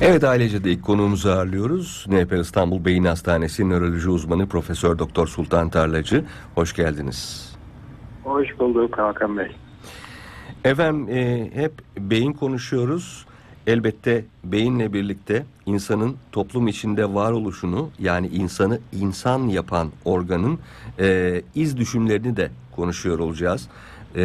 Evet 0.00 0.24
ailece 0.24 0.64
de 0.64 0.70
ilk 0.70 0.82
konuğumuzu 0.84 1.28
ağırlıyoruz. 1.28 2.06
NP 2.08 2.32
İstanbul 2.32 2.84
Beyin 2.84 3.04
Hastanesi 3.04 3.68
nöroloji 3.68 4.08
uzmanı 4.08 4.48
Profesör 4.48 4.98
Doktor 4.98 5.26
Sultan 5.26 5.70
Tarlacı. 5.70 6.24
Hoş 6.54 6.74
geldiniz. 6.76 7.52
Hoş 8.24 8.58
bulduk 8.58 8.98
Hakan 8.98 9.38
Bey. 9.38 9.56
Efendim 10.64 11.08
e, 11.16 11.50
hep 11.54 11.72
beyin 11.98 12.32
konuşuyoruz. 12.32 13.26
Elbette 13.66 14.24
beyinle 14.44 14.92
birlikte 14.92 15.44
insanın 15.66 16.16
toplum 16.32 16.68
içinde 16.68 17.14
varoluşunu 17.14 17.90
yani 17.98 18.26
insanı 18.26 18.78
insan 18.92 19.48
yapan 19.48 19.88
organın 20.04 20.58
e, 21.00 21.42
iz 21.54 21.76
düşümlerini 21.76 22.36
de 22.36 22.50
konuşuyor 22.76 23.18
olacağız. 23.18 23.68
E, 24.16 24.24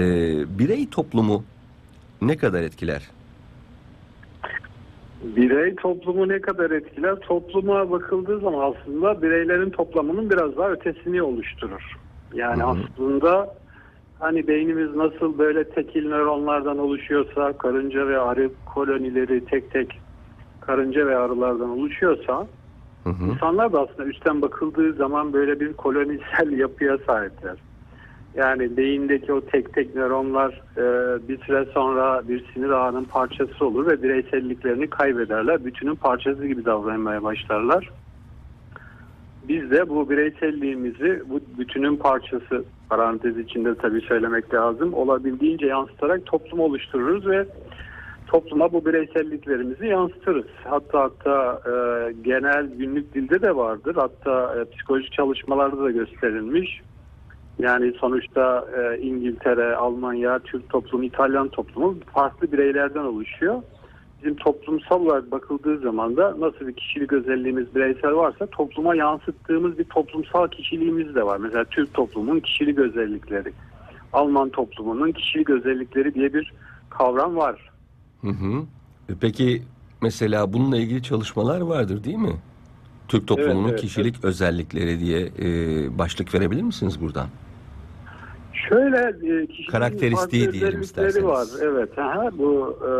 birey 0.60 0.90
toplumu 0.90 1.44
ne 2.22 2.38
kadar 2.38 2.62
etkiler? 2.64 3.02
Birey 5.24 5.76
toplumu 5.76 6.28
ne 6.28 6.42
kadar 6.42 6.72
etkiler? 6.72 7.16
Topluma 7.16 7.92
bakıldığı 7.92 8.40
zaman 8.40 8.74
aslında 8.74 9.22
bireylerin 9.22 9.70
toplamının 9.70 10.30
biraz 10.30 10.58
daha 10.58 10.72
ötesini 10.72 11.22
oluşturur. 11.22 11.96
Yani 12.34 12.64
Hı 12.64 12.68
hı. 12.68 12.70
aslında 12.70 13.56
hani 14.20 14.48
beynimiz 14.48 14.96
nasıl 14.96 15.38
böyle 15.38 15.70
tekil 15.70 16.08
nöronlardan 16.08 16.78
oluşuyorsa, 16.78 17.58
karınca 17.58 18.08
ve 18.08 18.20
arı 18.20 18.52
kolonileri 18.66 19.46
tek 19.46 19.72
tek 19.72 20.02
karınca 20.60 21.08
ve 21.08 21.18
arılardan 21.18 21.70
oluşuyorsa, 21.70 22.48
Hı 23.04 23.10
hı. 23.10 23.24
insanlar 23.24 23.74
da 23.74 23.82
aslında 23.82 24.10
üstten 24.10 24.42
bakıldığı 24.42 24.94
zaman 24.94 25.34
böyle 25.34 25.60
bir 25.60 25.74
kolonisel 25.74 26.52
yapıya 26.52 26.98
sahipler. 27.08 27.58
Yani 28.36 28.78
beyindeki 28.78 29.34
o 29.34 29.42
tek 29.42 29.74
tek 29.74 29.96
nöronlar 29.96 30.62
e, 30.78 30.84
bir 31.28 31.38
süre 31.38 31.66
sonra 31.74 32.28
bir 32.28 32.46
sinir 32.54 32.70
ağının 32.70 33.04
parçası 33.04 33.66
olur 33.66 33.88
ve 33.88 34.04
bireyselliklerini 34.04 34.90
kaybederler. 34.90 35.66
Bütünün 35.66 35.96
parçası 35.96 36.48
gibi 36.48 36.66
davranmaya 36.66 37.24
başlarlar. 37.24 37.90
Biz 39.48 39.72
de 39.72 39.90
bu 39.90 40.10
bireyselliğimizi 40.10 41.24
bu 41.30 41.40
bütünün 41.58 41.96
parçası 41.96 42.66
parantez 42.90 43.38
içinde 43.38 43.76
tabii 43.76 44.02
söylemek 44.02 44.54
lazım 44.54 44.94
olabildiğince 44.94 45.66
yansıtarak 45.66 46.26
toplum 46.26 46.60
oluştururuz 46.60 47.28
ve 47.28 47.46
topluma 48.28 48.74
bu 48.74 48.86
bireyselliklerimizi 48.86 49.88
yansıtırız. 49.88 50.46
Hatta 50.64 51.02
hatta 51.02 51.62
e, 51.66 51.74
genel 52.22 52.68
günlük 52.78 53.14
dilde 53.14 53.42
de 53.42 53.56
vardır. 53.56 53.96
Hatta 53.96 54.56
e, 54.60 54.76
psikolojik 54.76 55.12
çalışmalarda 55.12 55.84
da 55.84 55.92
gösterilmiş. 55.92 56.82
Yani 57.60 57.94
sonuçta 58.00 58.66
e, 58.78 59.00
İngiltere, 59.02 59.76
Almanya, 59.76 60.40
Türk 60.40 60.70
toplumu, 60.70 61.04
İtalyan 61.04 61.50
toplumu 61.50 61.96
farklı 62.14 62.52
bireylerden 62.52 63.04
oluşuyor. 63.04 63.62
Bizim 64.22 64.36
toplumsal 64.36 65.02
olarak 65.02 65.32
bakıldığı 65.32 65.80
zaman 65.80 66.18
da 66.18 66.36
nasıl 66.40 66.68
bir 66.68 66.74
kişilik 66.74 67.14
özelliğimiz 67.14 67.76
bireysel 67.76 68.14
varsa 68.16 68.46
topluma 68.46 68.96
yansıttığımız 68.96 69.78
bir 69.78 69.84
toplumsal 69.84 70.48
kişiliğimiz 70.48 71.16
de 71.16 71.26
var. 71.26 71.38
Mesela 71.38 71.66
Türk 71.66 71.94
toplumunun 71.94 72.40
kişilik 72.40 72.80
özellikleri, 72.80 73.54
Alman 74.14 74.50
toplumunun 74.50 75.12
kişilik 75.12 75.50
özellikleri 75.50 76.14
diye 76.14 76.34
bir 76.34 76.54
kavram 76.90 77.36
var. 77.36 77.72
Hı 78.22 78.28
hı. 78.28 78.64
E, 79.10 79.14
Peki 79.22 79.62
mesela 80.02 80.54
bununla 80.54 80.78
ilgili 80.78 81.04
çalışmalar 81.04 81.62
vardır 81.62 82.04
değil 82.04 82.18
mi? 82.18 82.36
Türk 83.08 83.28
toplumunun 83.28 83.70
evet, 83.70 83.82
kişilik 83.82 84.24
özellikleri 84.24 85.00
diye 85.00 85.22
e, 85.40 85.48
başlık 85.98 86.34
verebilir 86.34 86.62
misiniz 86.62 87.02
buradan? 87.02 87.28
Şöyle 88.70 88.98
e, 88.98 89.48
kişinin 89.48 89.72
Karakteristiği 89.72 90.52
diyelim 90.52 90.82
isterseniz. 90.82 91.26
var. 91.26 91.48
Evet. 91.62 92.00
Aha, 92.00 92.30
bu 92.38 92.78
e, 92.88 92.92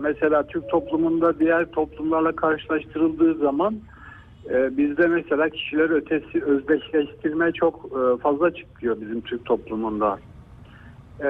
mesela 0.00 0.46
Türk 0.46 0.68
toplumunda 0.68 1.38
diğer 1.38 1.64
toplumlarla 1.64 2.32
karşılaştırıldığı 2.32 3.34
zaman 3.34 3.76
e, 4.50 4.76
bizde 4.76 5.06
mesela 5.06 5.48
kişiler 5.48 5.90
ötesi 5.90 6.44
özdeşleştirme 6.44 7.52
çok 7.52 7.84
e, 7.84 8.18
fazla 8.22 8.54
çıkıyor 8.54 8.96
bizim 9.00 9.20
Türk 9.20 9.44
toplumunda. 9.44 10.18
E, 11.20 11.28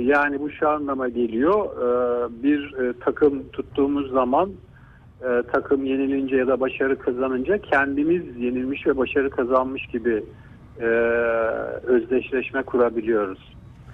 yani 0.00 0.40
bu 0.40 0.50
şu 0.50 0.68
anlama 0.68 1.08
geliyor. 1.08 1.64
E, 1.64 2.42
bir 2.42 2.74
e, 2.74 2.92
takım 3.00 3.48
tuttuğumuz 3.48 4.10
zaman 4.10 4.50
e, 5.22 5.42
takım 5.52 5.84
yenilince 5.84 6.36
ya 6.36 6.46
da 6.46 6.60
başarı 6.60 6.98
kazanınca 6.98 7.58
kendimiz 7.58 8.36
yenilmiş 8.36 8.86
ve 8.86 8.96
başarı 8.96 9.30
kazanmış 9.30 9.86
gibi 9.86 10.24
e, 10.80 10.86
özdeşleşme 11.86 12.62
kurabiliyoruz. 12.62 13.38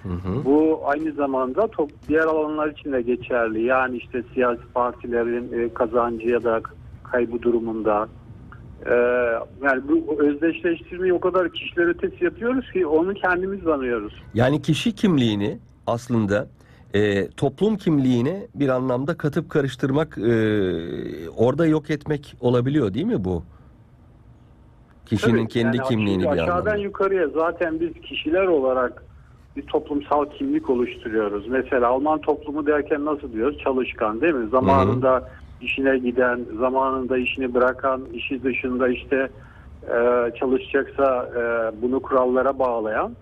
Hı 0.03 0.09
hı. 0.09 0.45
Bu 0.45 0.81
aynı 0.85 1.11
zamanda 1.11 1.67
top, 1.67 1.91
diğer 2.07 2.23
alanlar 2.23 2.67
için 2.67 2.91
de 2.91 3.01
geçerli. 3.01 3.63
Yani 3.63 3.97
işte 3.97 4.23
siyasi 4.33 4.61
partilerin 4.73 5.59
e, 5.59 5.73
kazancı 5.73 6.27
ya 6.27 6.43
da 6.43 6.61
kaybı 7.03 7.41
durumunda. 7.41 8.07
E, 8.85 8.93
yani 9.63 9.81
bu 9.89 10.23
özdeşleştirmeyi 10.23 11.13
o 11.13 11.19
kadar 11.19 11.49
kişiler 11.49 11.87
ötesi 11.87 12.23
yapıyoruz 12.23 12.71
ki 12.71 12.85
onu 12.85 13.13
kendimiz 13.13 13.67
anlıyoruz. 13.67 14.13
Yani 14.33 14.61
kişi 14.61 14.95
kimliğini 14.95 15.57
aslında 15.87 16.47
e, 16.93 17.27
toplum 17.27 17.77
kimliğine 17.77 18.47
bir 18.55 18.69
anlamda 18.69 19.17
katıp 19.17 19.49
karıştırmak, 19.49 20.17
e, 20.17 21.29
orada 21.29 21.65
yok 21.65 21.89
etmek 21.89 22.35
olabiliyor 22.39 22.93
değil 22.93 23.05
mi 23.05 23.23
bu? 23.23 23.43
Kişinin 25.05 25.37
Tabii, 25.37 25.47
kendi 25.47 25.77
yani 25.77 25.87
kimliğini 25.87 26.23
bir 26.23 26.27
Aşağıdan 26.27 26.51
anlamda. 26.51 26.75
yukarıya 26.75 27.27
zaten 27.27 27.79
biz 27.79 27.93
kişiler 27.93 28.47
olarak 28.47 29.03
bir 29.55 29.61
toplumsal 29.61 30.25
kimlik 30.25 30.69
oluşturuyoruz. 30.69 31.47
Mesela 31.47 31.87
Alman 31.87 32.19
toplumu 32.21 32.65
derken 32.65 33.05
nasıl 33.05 33.33
diyoruz? 33.33 33.57
Çalışkan 33.63 34.21
değil 34.21 34.33
mi? 34.33 34.49
Zamanında 34.49 35.29
işine 35.61 35.97
giden, 35.97 36.39
zamanında 36.59 37.17
işini 37.17 37.53
bırakan, 37.53 38.01
işi 38.13 38.43
dışında 38.43 38.87
işte 38.87 39.29
e, 39.83 40.31
çalışacaksa 40.39 41.29
e, 41.35 41.41
bunu 41.81 41.99
kurallara 41.99 42.59
bağlayan. 42.59 43.15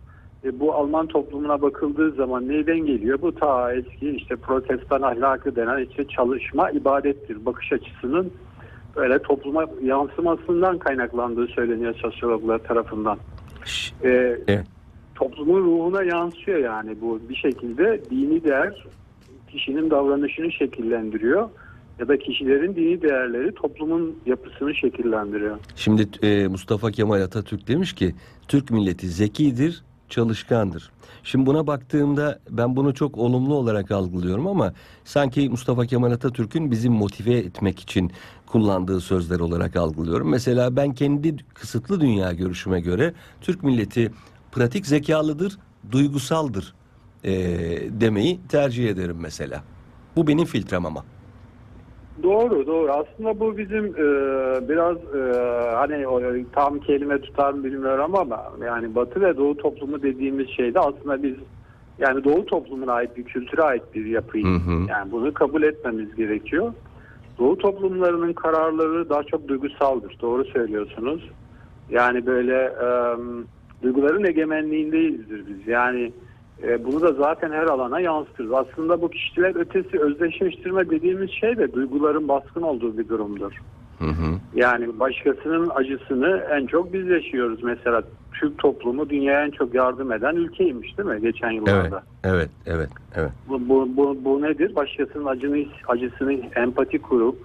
E, 0.45 0.59
bu 0.59 0.73
Alman 0.73 1.07
toplumuna 1.07 1.61
bakıldığı 1.61 2.11
zaman 2.11 2.47
neyden 2.47 2.79
geliyor? 2.79 3.21
Bu 3.21 3.35
ta 3.35 3.73
eski 3.73 4.09
işte 4.09 4.35
protestan 4.35 5.01
ahlakı 5.01 5.55
denen 5.55 5.85
işte 5.89 6.07
çalışma 6.07 6.71
ibadettir. 6.71 7.45
Bakış 7.45 7.73
açısının 7.73 8.31
böyle 8.95 9.19
topluma 9.19 9.65
yansımasından 9.83 10.77
kaynaklandığı 10.77 11.47
söyleniyor 11.47 11.95
sosyologlar 11.95 12.59
tarafından. 12.59 13.17
Ee, 14.03 14.37
Evet. 14.47 14.65
Toplumun 15.15 15.61
ruhuna 15.61 16.03
yansıyor 16.03 16.59
yani 16.59 17.01
bu 17.01 17.19
bir 17.29 17.35
şekilde 17.35 18.01
dini 18.09 18.43
değer 18.43 18.85
kişinin 19.51 19.89
davranışını 19.89 20.51
şekillendiriyor 20.51 21.49
ya 21.99 22.07
da 22.07 22.17
kişilerin 22.17 22.75
dini 22.75 23.01
değerleri 23.01 23.51
toplumun 23.51 24.15
yapısını 24.25 24.75
şekillendiriyor. 24.75 25.57
Şimdi 25.75 26.07
e, 26.23 26.47
Mustafa 26.47 26.91
Kemal 26.91 27.21
Atatürk 27.21 27.67
demiş 27.67 27.93
ki 27.93 28.15
Türk 28.47 28.71
milleti 28.71 29.07
zekidir, 29.07 29.83
çalışkandır. 30.13 30.91
Şimdi 31.23 31.45
buna 31.45 31.67
baktığımda 31.67 32.39
ben 32.49 32.75
bunu 32.75 32.93
çok 32.93 33.17
olumlu 33.17 33.55
olarak 33.55 33.91
algılıyorum 33.91 34.47
ama 34.47 34.73
sanki 35.05 35.49
Mustafa 35.49 35.85
Kemal 35.85 36.11
Atatürk'ün 36.11 36.71
bizi 36.71 36.89
motive 36.89 37.37
etmek 37.37 37.79
için 37.79 38.11
kullandığı 38.47 39.01
sözler 39.01 39.39
olarak 39.39 39.75
algılıyorum. 39.75 40.29
Mesela 40.29 40.75
ben 40.75 40.93
kendi 40.93 41.37
kısıtlı 41.53 42.01
dünya 42.01 42.31
görüşüme 42.31 42.79
göre 42.79 43.13
Türk 43.41 43.63
milleti 43.63 44.11
pratik 44.51 44.87
zekalıdır, 44.87 45.57
duygusaldır 45.91 46.73
e, 47.23 47.31
demeyi 48.01 48.39
tercih 48.49 48.89
ederim 48.89 49.17
mesela. 49.19 49.63
Bu 50.15 50.27
benim 50.27 50.45
filtrem 50.45 50.85
ama. 50.85 51.03
Doğru 52.23 52.67
doğru 52.67 52.91
aslında 52.91 53.39
bu 53.39 53.57
bizim 53.57 53.85
e, 53.85 54.05
biraz 54.69 54.97
e, 54.97 55.41
hani 55.75 56.07
o, 56.07 56.21
tam 56.51 56.79
kelime 56.79 57.21
tutar 57.21 57.53
mı 57.53 57.63
bilmiyorum 57.63 58.15
ama 58.15 58.43
yani 58.65 58.95
Batı 58.95 59.21
ve 59.21 59.37
Doğu 59.37 59.57
toplumu 59.57 60.01
dediğimiz 60.01 60.49
şeyde 60.49 60.79
aslında 60.79 61.23
biz 61.23 61.35
yani 61.99 62.23
Doğu 62.23 62.45
toplumuna 62.45 62.93
ait 62.93 63.17
bir 63.17 63.23
kültüre 63.23 63.61
ait 63.61 63.83
bir 63.95 64.05
yapıyız. 64.05 64.47
Hı 64.47 64.71
hı. 64.71 64.89
Yani 64.89 65.11
bunu 65.11 65.33
kabul 65.33 65.63
etmemiz 65.63 66.15
gerekiyor. 66.15 66.73
Doğu 67.39 67.57
toplumlarının 67.57 68.33
kararları 68.33 69.09
daha 69.09 69.23
çok 69.23 69.47
duygusaldır. 69.47 70.17
Doğru 70.21 70.45
söylüyorsunuz. 70.45 71.29
Yani 71.89 72.25
böyle 72.25 72.55
e, 72.55 72.87
duyguların 73.83 74.23
egemenliğindeyizdir 74.23 75.47
biz. 75.47 75.67
Yani 75.67 76.11
e, 76.63 76.85
bunu 76.85 77.01
da 77.01 77.13
zaten 77.13 77.51
her 77.51 77.63
alana 77.63 77.99
yansıtırız. 77.99 78.51
Aslında 78.51 79.01
bu 79.01 79.09
kişiler 79.09 79.55
ötesi 79.55 79.99
özdeşleştirme 79.99 80.89
dediğimiz 80.89 81.31
şey 81.31 81.57
de 81.57 81.73
duyguların 81.73 82.27
baskın 82.27 82.61
olduğu 82.61 82.97
bir 82.97 83.07
durumdur. 83.07 83.61
Hı 83.99 84.05
hı. 84.05 84.39
Yani 84.55 84.99
başkasının 84.99 85.69
acısını 85.75 86.47
en 86.51 86.65
çok 86.65 86.93
biz 86.93 87.07
yaşıyoruz. 87.07 87.63
Mesela 87.63 88.01
Türk 88.39 88.57
toplumu 88.57 89.09
dünyaya 89.09 89.45
en 89.45 89.51
çok 89.51 89.75
yardım 89.75 90.11
eden 90.11 90.35
ülkeymiş 90.35 90.97
değil 90.97 91.09
mi 91.09 91.21
geçen 91.21 91.47
Evet, 91.47 91.67
yıllarda? 91.67 92.03
evet, 92.23 92.49
evet, 92.65 92.89
evet. 93.15 93.31
Bu, 93.49 93.69
bu, 93.69 93.89
bu, 93.97 94.17
bu 94.25 94.41
nedir? 94.41 94.75
Başkasının 94.75 95.25
acını, 95.25 95.65
acısını 95.87 96.33
empati 96.55 97.01
kurup 97.01 97.37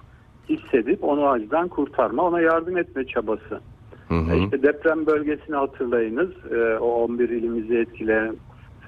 hissedip 0.49 1.03
onu 1.03 1.27
acıdan 1.27 1.67
kurtarma, 1.67 2.23
ona 2.23 2.41
yardım 2.41 2.77
etme 2.77 3.05
çabası. 3.05 3.59
Hı 4.07 4.15
hı. 4.15 4.35
İşte 4.35 4.63
deprem 4.63 5.05
bölgesini 5.05 5.55
hatırlayınız. 5.55 6.29
E, 6.51 6.77
o 6.79 6.87
11 6.87 7.29
ilimizi 7.29 7.77
etkileyen 7.77 8.35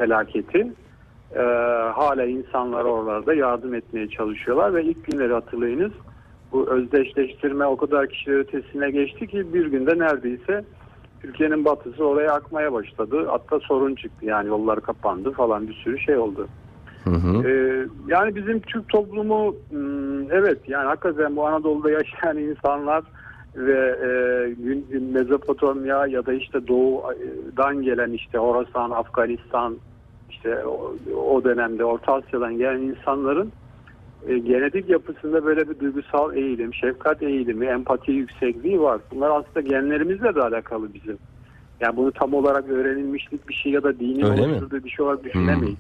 felaketi. 0.02 0.72
E, 1.36 1.42
hala 1.94 2.26
insanlar 2.26 2.86
oralarda 2.86 3.34
yardım 3.34 3.74
etmeye 3.74 4.10
çalışıyorlar 4.10 4.74
ve 4.74 4.84
ilk 4.84 5.12
günleri 5.12 5.34
hatırlayınız. 5.34 5.92
bu 6.52 6.70
özdeşleştirme 6.70 7.66
o 7.66 7.78
kadar 7.78 8.08
kişiler 8.08 8.38
ötesine 8.38 8.92
geçti 8.92 9.28
ki 9.28 9.54
bir 9.54 9.66
günde 9.66 10.00
neredeyse 10.00 10.64
Türkiye'nin 11.22 11.66
batısı 11.66 12.06
oraya 12.06 12.34
akmaya 12.34 12.74
başladı. 12.74 13.28
Hatta 13.28 13.60
sorun 13.60 13.96
çıktı 13.96 14.26
yani 14.26 14.48
yollar 14.48 14.82
kapandı 14.82 15.32
falan 15.32 15.68
bir 15.68 15.74
sürü 15.74 16.00
şey 16.00 16.18
oldu. 16.18 16.48
Hı 17.04 17.10
hı. 17.10 17.48
Ee, 17.48 17.88
yani 18.08 18.36
bizim 18.36 18.60
Türk 18.60 18.90
toplumu 18.90 19.56
hmm, 19.70 20.32
evet 20.32 20.60
yani 20.68 20.86
hakikaten 20.86 21.36
bu 21.36 21.48
Anadolu'da 21.48 21.92
yaşayan 21.92 22.38
insanlar 22.38 23.04
ve 23.56 23.98
e, 24.04 24.10
Mezopotamya 25.00 26.08
ya 26.08 26.26
da 26.26 26.34
işte 26.34 26.68
doğudan 26.68 27.82
gelen 27.82 28.12
işte 28.12 28.38
Horasan, 28.38 28.92
Afganistan 28.92 29.78
işte 30.42 30.66
o, 30.66 30.96
o 31.18 31.44
dönemde 31.44 31.86
Orta 31.86 32.14
Asya'dan 32.14 32.58
gelen 32.58 32.80
insanların 32.80 33.52
e, 34.28 34.38
genetik 34.38 34.90
yapısında 34.90 35.46
böyle 35.46 35.70
bir 35.70 35.80
duygusal 35.80 36.36
eğilim, 36.36 36.74
şefkat 36.74 37.24
eğilimi, 37.24 37.66
empati 37.66 38.12
yüksekliği 38.12 38.82
var. 38.82 39.02
Bunlar 39.12 39.30
aslında 39.30 39.62
genlerimizle 39.62 40.36
de 40.36 40.42
alakalı 40.42 40.94
bizim. 40.94 41.18
Yani 41.80 41.98
bunu 41.98 42.12
tam 42.12 42.34
olarak 42.34 42.70
öğrenilmişlik 42.70 43.50
bir 43.50 43.54
şey 43.54 43.72
ya 43.72 43.84
da 43.84 44.00
dinin 44.00 44.24
Öyle 44.26 44.48
mi? 44.48 44.54
oluşturduğu 44.54 44.84
bir 44.84 44.90
şey 44.90 45.06
olarak 45.06 45.24
düşünemeyiz. 45.24 45.78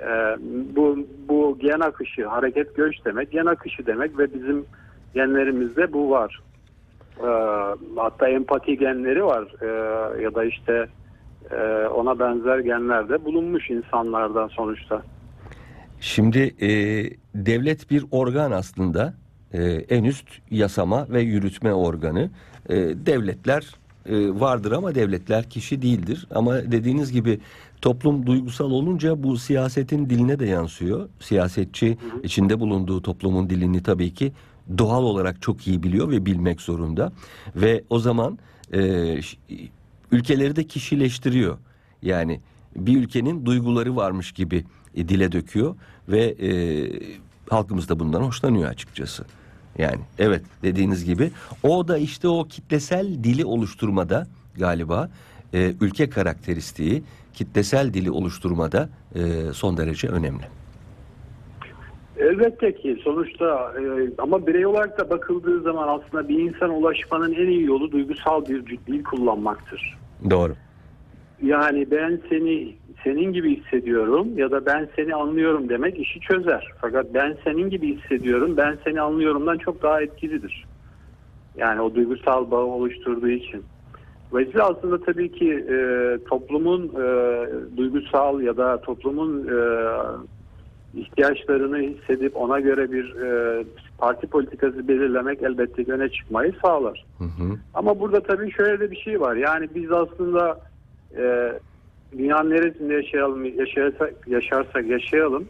Ee, 0.00 0.36
bu 0.76 0.98
bu 1.28 1.58
gen 1.60 1.80
akışı, 1.80 2.26
hareket 2.26 2.76
göç 2.76 3.04
demek, 3.04 3.30
gen 3.32 3.46
akışı 3.46 3.86
demek 3.86 4.18
ve 4.18 4.34
bizim 4.34 4.64
genlerimizde 5.14 5.92
bu 5.92 6.10
var. 6.10 6.40
Ee, 7.18 7.26
hatta 7.96 8.28
empati 8.28 8.78
genleri 8.78 9.24
var 9.24 9.44
Ee, 9.62 10.22
ya 10.22 10.34
da 10.34 10.44
işte 10.44 10.86
e, 11.50 11.86
ona 11.86 12.18
benzer 12.18 12.58
genler 12.58 13.08
de 13.08 13.24
bulunmuş 13.24 13.70
insanlardan 13.70 14.48
sonuçta. 14.48 15.02
Şimdi 16.00 16.54
e, 16.60 16.70
devlet 17.34 17.90
bir 17.90 18.04
organ 18.10 18.50
aslında 18.50 19.14
e, 19.52 19.62
en 19.64 20.04
üst 20.04 20.26
yasama 20.50 21.06
ve 21.10 21.20
yürütme 21.20 21.74
organı. 21.74 22.30
E, 22.68 22.76
devletler 23.06 23.74
e, 24.06 24.40
vardır 24.40 24.72
ama 24.72 24.94
devletler 24.94 25.50
kişi 25.50 25.82
değildir. 25.82 26.26
Ama 26.34 26.54
dediğiniz 26.54 27.12
gibi 27.12 27.40
toplum 27.82 28.26
duygusal 28.26 28.70
olunca 28.70 29.22
bu 29.22 29.36
siyasetin 29.36 30.10
diline 30.10 30.38
de 30.38 30.46
yansıyor. 30.46 31.08
Siyasetçi 31.20 31.98
içinde 32.22 32.60
bulunduğu 32.60 33.02
toplumun 33.02 33.50
dilini 33.50 33.82
tabii 33.82 34.14
ki 34.14 34.32
doğal 34.78 35.02
olarak 35.02 35.42
çok 35.42 35.66
iyi 35.66 35.82
biliyor 35.82 36.10
ve 36.10 36.26
bilmek 36.26 36.60
zorunda. 36.60 37.12
Ve 37.56 37.82
o 37.90 37.98
zaman 37.98 38.38
e, 38.72 38.80
ülkeleri 40.12 40.56
de 40.56 40.64
kişileştiriyor. 40.64 41.58
Yani 42.02 42.40
bir 42.76 42.96
ülkenin 42.96 43.46
duyguları 43.46 43.96
varmış 43.96 44.32
gibi 44.32 44.64
e, 44.94 45.08
dile 45.08 45.32
döküyor 45.32 45.76
ve 46.08 46.24
e, 46.24 46.50
halkımız 47.50 47.88
da 47.88 47.98
bundan 47.98 48.22
hoşlanıyor 48.22 48.70
açıkçası. 48.70 49.24
Yani 49.78 50.00
evet 50.18 50.42
dediğiniz 50.62 51.04
gibi 51.04 51.30
o 51.62 51.88
da 51.88 51.98
işte 51.98 52.28
o 52.28 52.44
kitlesel 52.44 53.24
dili 53.24 53.44
oluşturmada 53.44 54.26
galiba 54.54 55.10
e, 55.54 55.74
ülke 55.80 56.10
karakteristiği 56.10 57.02
kitlesel 57.34 57.94
dili 57.94 58.10
oluşturmada 58.10 58.88
e, 59.14 59.20
son 59.52 59.76
derece 59.76 60.08
önemli. 60.08 60.44
Elbette 62.32 62.74
ki 62.74 62.98
sonuçta 63.04 63.74
e, 63.80 64.10
ama 64.18 64.46
birey 64.46 64.66
olarak 64.66 64.98
da 64.98 65.10
bakıldığı 65.10 65.60
zaman 65.60 65.88
aslında 65.88 66.28
bir 66.28 66.38
insana 66.38 66.72
ulaşmanın 66.72 67.32
en 67.32 67.46
iyi 67.46 67.66
yolu 67.66 67.92
duygusal 67.92 68.46
bir 68.46 68.66
dil 68.86 69.04
kullanmaktır. 69.04 69.98
Doğru. 70.30 70.52
Yani 71.42 71.90
ben 71.90 72.20
seni 72.28 72.76
senin 73.04 73.32
gibi 73.32 73.56
hissediyorum 73.56 74.38
ya 74.38 74.50
da 74.50 74.66
ben 74.66 74.88
seni 74.96 75.14
anlıyorum 75.14 75.68
demek 75.68 75.98
işi 75.98 76.20
çözer. 76.20 76.72
Fakat 76.80 77.14
ben 77.14 77.36
senin 77.44 77.70
gibi 77.70 77.96
hissediyorum, 77.96 78.56
ben 78.56 78.78
seni 78.84 79.00
anlıyorumdan 79.00 79.58
çok 79.58 79.82
daha 79.82 80.02
etkilidir. 80.02 80.64
Yani 81.56 81.80
o 81.80 81.94
duygusal 81.94 82.50
bağı 82.50 82.64
oluşturduğu 82.64 83.28
için. 83.28 83.64
Dolayısıyla 84.32 84.68
aslında 84.68 85.00
tabii 85.00 85.32
ki 85.32 85.66
e, 85.70 85.76
toplumun 86.28 86.88
e, 86.88 87.46
duygusal 87.76 88.40
ya 88.40 88.56
da 88.56 88.80
toplumun 88.80 89.48
e, 89.48 89.56
ihtiyaçlarını 90.94 91.78
hissedip 91.78 92.36
ona 92.36 92.60
göre 92.60 92.92
bir 92.92 93.16
e, 93.16 93.64
parti 93.98 94.26
politikası 94.26 94.88
belirlemek 94.88 95.42
elbette 95.42 95.92
öne 95.92 96.08
çıkmayı 96.08 96.54
sağlar. 96.62 97.04
Hı 97.18 97.24
hı. 97.24 97.58
Ama 97.74 98.00
burada 98.00 98.22
tabii 98.22 98.52
şöyle 98.52 98.80
de 98.80 98.90
bir 98.90 98.96
şey 98.96 99.20
var. 99.20 99.36
Yani 99.36 99.68
biz 99.74 99.92
aslında 99.92 100.60
e, 101.16 101.52
dünyanın 102.18 102.50
neresinde 102.50 102.94
yaşayalım, 102.94 103.44
yaşarsak, 103.44 104.14
yaşarsak 104.26 104.86
yaşayalım. 104.86 105.48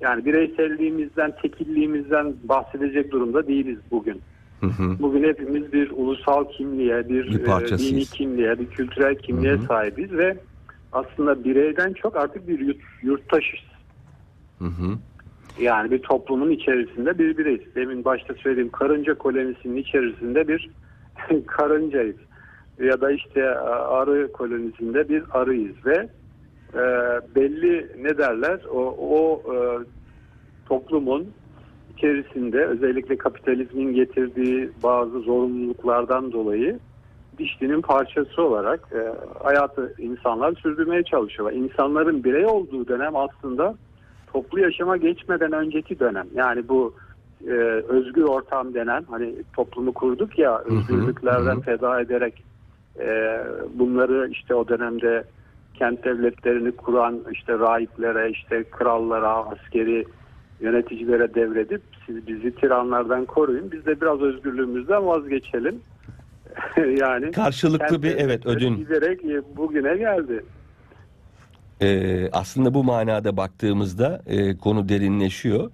Yani 0.00 0.24
bireyselliğimizden, 0.24 1.32
tekilliğimizden 1.42 2.34
bahsedecek 2.44 3.12
durumda 3.12 3.46
değiliz 3.46 3.78
bugün. 3.90 4.20
Hı 4.60 4.66
hı. 4.66 4.96
Bugün 4.98 5.22
hepimiz 5.22 5.72
bir 5.72 5.90
ulusal 5.90 6.44
kimliğe, 6.44 7.08
bir, 7.08 7.26
Bir 7.26 7.72
e, 7.72 7.78
dini 7.78 8.04
kimliğe, 8.04 8.58
bir 8.58 8.66
kültürel 8.66 9.14
kimliğe 9.14 9.52
Hı 9.52 9.58
hı. 9.58 9.66
sahibiz 9.66 10.12
ve 10.12 10.36
aslında 10.92 11.44
bireyden 11.44 11.92
çok 11.92 12.16
artık 12.16 12.48
bir 12.48 12.58
yurt, 12.58 12.76
yurttaşız. 13.02 13.69
Hı 14.60 14.64
hı. 14.64 14.98
Yani 15.60 15.90
bir 15.90 15.98
toplumun 15.98 16.50
içerisinde 16.50 17.18
bir 17.18 17.38
bireyiz. 17.38 17.74
Demin 17.74 18.04
başta 18.04 18.34
söylediğim 18.34 18.70
karınca 18.70 19.14
kolonisinin 19.14 19.76
içerisinde 19.76 20.48
bir 20.48 20.70
karıncayız. 21.46 22.16
Ya 22.78 23.00
da 23.00 23.12
işte 23.12 23.40
e, 23.40 23.44
arı 23.44 24.32
kolonisinde 24.32 25.08
bir 25.08 25.22
arıyız 25.30 25.86
ve 25.86 26.08
e, 26.74 26.82
belli 27.34 27.86
ne 27.98 28.18
derler 28.18 28.60
o, 28.72 28.96
o 28.98 29.42
e, 29.54 29.58
toplumun 30.68 31.28
içerisinde 31.96 32.64
özellikle 32.66 33.16
kapitalizmin 33.18 33.94
getirdiği 33.94 34.70
bazı 34.82 35.20
zorunluluklardan 35.20 36.32
dolayı 36.32 36.78
dişlinin 37.38 37.80
parçası 37.80 38.42
olarak 38.42 38.88
e, 38.92 39.00
hayatı 39.44 39.94
insanlar 39.98 40.54
sürdürmeye 40.54 41.02
çalışıyorlar. 41.02 41.56
İnsanların 41.56 42.24
birey 42.24 42.46
olduğu 42.46 42.88
dönem 42.88 43.16
aslında 43.16 43.74
toplu 44.32 44.60
yaşama 44.60 44.96
geçmeden 44.96 45.52
önceki 45.52 45.98
dönem. 45.98 46.26
Yani 46.34 46.68
bu 46.68 46.94
e, 47.46 47.52
özgür 47.88 48.22
ortam 48.22 48.74
denen 48.74 49.04
hani 49.10 49.34
toplumu 49.52 49.92
kurduk 49.92 50.38
ya 50.38 50.58
özgürlüklerden 50.58 51.54
hı 51.54 51.56
hı. 51.56 51.60
feda 51.60 52.00
ederek 52.00 52.44
e, 53.00 53.40
bunları 53.74 54.28
işte 54.30 54.54
o 54.54 54.68
dönemde 54.68 55.24
kent 55.74 56.04
devletlerini 56.04 56.72
kuran 56.72 57.18
işte 57.32 57.58
rahiplere 57.58 58.30
işte 58.30 58.64
krallara 58.64 59.28
askeri 59.28 60.04
yöneticilere 60.60 61.34
devredip 61.34 61.82
siz 62.06 62.26
bizi 62.26 62.54
tiranlardan 62.54 63.24
koruyun 63.24 63.72
biz 63.72 63.86
de 63.86 64.00
biraz 64.00 64.20
özgürlüğümüzden 64.20 65.06
vazgeçelim. 65.06 65.80
yani 67.00 67.32
Karşılıklı 67.32 68.02
bir 68.02 68.16
evet 68.16 68.46
ödün 68.46 68.76
giderek 68.76 69.24
e, 69.24 69.56
bugüne 69.56 69.96
geldi. 69.96 70.44
Ee, 71.82 72.28
aslında 72.32 72.74
bu 72.74 72.84
manada 72.84 73.36
baktığımızda 73.36 74.22
e, 74.26 74.56
konu 74.56 74.88
derinleşiyor. 74.88 75.70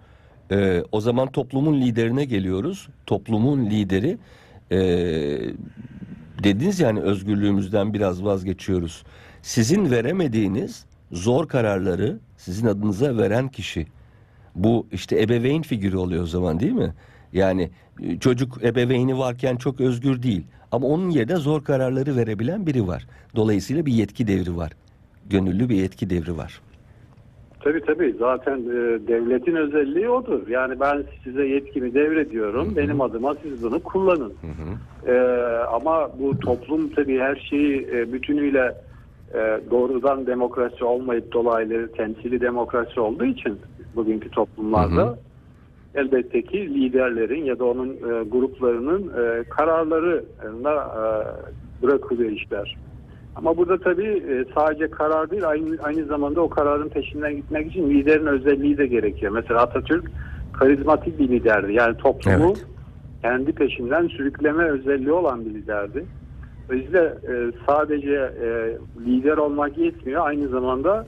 Ee, 0.51 0.83
o 0.93 1.01
zaman 1.01 1.31
toplumun 1.31 1.81
liderine 1.81 2.25
geliyoruz. 2.25 2.89
Toplumun 3.07 3.67
lideri 3.67 4.19
e, 4.71 4.79
dediniz 6.45 6.81
yani 6.81 7.01
özgürlüğümüzden 7.01 7.95
biraz 7.95 8.25
vazgeçiyoruz. 8.25 9.05
Sizin 9.43 9.91
veremediğiniz 9.91 10.85
zor 11.13 11.49
kararları 11.49 12.19
sizin 12.37 12.67
adınıza 12.67 13.17
veren 13.17 13.49
kişi. 13.49 13.87
Bu 14.55 14.87
işte 14.93 15.23
ebeveyn 15.23 15.63
figürü 15.63 15.97
oluyor 15.97 16.23
o 16.23 16.27
zaman 16.27 16.61
değil 16.61 16.73
mi? 16.73 16.95
Yani 17.33 17.71
e, 18.03 18.19
çocuk 18.19 18.65
ebeveyni 18.65 19.19
varken 19.19 19.57
çok 19.57 19.81
özgür 19.81 20.23
değil. 20.23 20.45
Ama 20.73 20.87
onun 20.87 21.11
yerine 21.11 21.37
zor 21.37 21.65
kararları 21.65 22.17
verebilen 22.17 22.67
biri 22.67 22.87
var. 22.87 23.07
Dolayısıyla 23.37 23.87
bir 23.87 23.93
yetki 23.93 24.27
devri 24.27 24.57
var. 24.57 24.73
Gönüllü 25.31 25.69
bir 25.69 25.75
yetki 25.75 26.11
devri 26.11 26.37
var. 26.37 26.61
Tabii 27.61 27.81
tabii 27.81 28.15
zaten 28.19 28.59
e, 28.59 29.09
devletin 29.09 29.55
özelliği 29.55 30.09
odur. 30.09 30.49
Yani 30.49 30.81
ben 30.81 31.05
size 31.25 31.47
yetkimi 31.47 31.95
devrediyorum. 31.95 32.77
Benim 32.77 33.01
adıma 33.01 33.35
siz 33.43 33.63
bunu 33.63 33.83
kullanın. 33.83 34.35
Hı 34.41 34.47
hı. 34.47 35.13
E, 35.13 35.17
ama 35.73 36.11
bu 36.19 36.39
toplum 36.39 36.89
tabii 36.89 37.19
her 37.19 37.37
şeyi 37.51 37.89
e, 37.93 38.13
bütünüyle 38.13 38.75
e, 39.35 39.61
doğrudan 39.71 40.27
demokrasi 40.27 40.85
olmayıp 40.85 41.33
dolaylı 41.33 41.93
temsili 41.93 42.41
demokrasi 42.41 43.01
olduğu 43.01 43.25
için 43.25 43.59
bugünkü 43.97 44.31
toplumlarda 44.31 45.03
Hı 45.03 45.11
hı. 45.11 45.19
elbette 45.95 46.43
ki 46.43 46.75
liderlerin 46.75 47.45
ya 47.45 47.59
da 47.59 47.65
onun 47.65 47.89
e, 47.89 48.23
gruplarının 48.23 49.03
e, 49.09 49.45
kararlarına 49.45 50.75
e, 50.75 51.03
bırakılıyor 51.83 52.31
işler. 52.31 52.77
Ama 53.37 53.57
burada 53.57 53.79
tabii 53.79 54.07
e, 54.07 54.45
sadece 54.55 54.91
karar 54.91 55.31
değil 55.31 55.49
aynı, 55.49 55.77
aynı 55.83 56.05
zamanda 56.05 56.41
o 56.41 56.49
kararın 56.49 56.89
peşinden 56.89 57.37
gitmek 57.37 57.67
için 57.67 57.91
liderin 57.91 58.27
özelliği 58.27 58.79
de 58.79 58.87
gerekiyor. 58.87 59.33
Mesela 59.33 59.61
Atatürk 59.63 60.11
karizmatik 60.53 61.19
bir 61.19 61.29
liderdi. 61.29 61.73
Yani 61.73 61.97
toplumu 61.97 62.47
Evet. 62.47 62.67
kendi 63.23 63.53
peşinden 63.53 64.07
sürükleme 64.07 64.65
özelliği 64.65 65.13
olan 65.13 65.45
bir 65.45 65.51
liderdi. 65.51 66.05
Dolayısıyla 66.69 67.05
e, 67.05 67.53
sadece 67.67 68.31
e, 68.43 68.77
lider 69.07 69.37
olmak 69.37 69.79
yetmiyor. 69.79 70.27
Aynı 70.27 70.49
zamanda 70.49 71.07